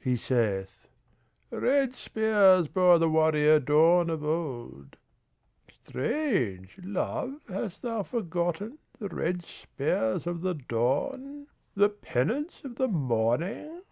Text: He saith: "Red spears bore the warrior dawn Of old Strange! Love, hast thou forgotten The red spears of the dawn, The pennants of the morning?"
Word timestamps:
He 0.00 0.16
saith: 0.16 0.88
"Red 1.52 1.94
spears 1.94 2.66
bore 2.66 2.98
the 2.98 3.08
warrior 3.08 3.60
dawn 3.60 4.10
Of 4.10 4.24
old 4.24 4.96
Strange! 5.86 6.76
Love, 6.82 7.34
hast 7.46 7.82
thou 7.82 8.02
forgotten 8.02 8.78
The 8.98 9.06
red 9.08 9.44
spears 9.44 10.26
of 10.26 10.40
the 10.40 10.54
dawn, 10.54 11.46
The 11.76 11.90
pennants 11.90 12.64
of 12.64 12.74
the 12.74 12.88
morning?" 12.88 13.82